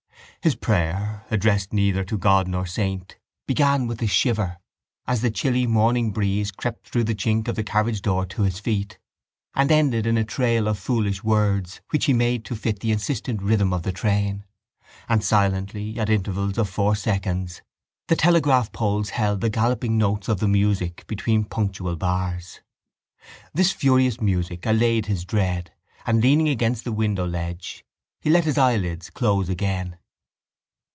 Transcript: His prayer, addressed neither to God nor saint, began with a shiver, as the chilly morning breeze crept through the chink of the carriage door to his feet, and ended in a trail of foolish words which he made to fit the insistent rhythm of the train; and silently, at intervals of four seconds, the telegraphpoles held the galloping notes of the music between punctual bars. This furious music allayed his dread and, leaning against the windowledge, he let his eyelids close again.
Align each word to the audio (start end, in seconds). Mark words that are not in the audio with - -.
His 0.43 0.55
prayer, 0.55 1.23
addressed 1.29 1.71
neither 1.71 2.03
to 2.05 2.17
God 2.17 2.47
nor 2.47 2.65
saint, 2.65 3.15
began 3.45 3.85
with 3.85 4.01
a 4.01 4.07
shiver, 4.07 4.57
as 5.05 5.21
the 5.21 5.29
chilly 5.29 5.67
morning 5.67 6.09
breeze 6.11 6.49
crept 6.51 6.87
through 6.89 7.03
the 7.03 7.13
chink 7.13 7.47
of 7.47 7.55
the 7.55 7.63
carriage 7.63 8.01
door 8.01 8.25
to 8.25 8.41
his 8.41 8.57
feet, 8.57 8.97
and 9.53 9.71
ended 9.71 10.07
in 10.07 10.17
a 10.17 10.23
trail 10.23 10.67
of 10.67 10.79
foolish 10.79 11.23
words 11.23 11.79
which 11.91 12.05
he 12.05 12.13
made 12.13 12.43
to 12.45 12.55
fit 12.55 12.79
the 12.79 12.91
insistent 12.91 13.39
rhythm 13.39 13.71
of 13.71 13.83
the 13.83 13.91
train; 13.91 14.43
and 15.07 15.23
silently, 15.23 15.99
at 15.99 16.09
intervals 16.09 16.57
of 16.57 16.67
four 16.67 16.95
seconds, 16.95 17.61
the 18.07 18.15
telegraphpoles 18.15 19.09
held 19.11 19.41
the 19.41 19.49
galloping 19.51 19.95
notes 19.95 20.27
of 20.27 20.39
the 20.39 20.47
music 20.47 21.05
between 21.05 21.43
punctual 21.43 21.95
bars. 21.95 22.61
This 23.53 23.71
furious 23.71 24.19
music 24.19 24.65
allayed 24.65 25.05
his 25.05 25.23
dread 25.23 25.71
and, 26.03 26.19
leaning 26.23 26.49
against 26.49 26.83
the 26.83 26.91
windowledge, 26.91 27.85
he 28.21 28.31
let 28.31 28.45
his 28.45 28.57
eyelids 28.57 29.11
close 29.11 29.47
again. 29.47 29.99